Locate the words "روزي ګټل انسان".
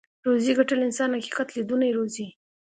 0.25-1.09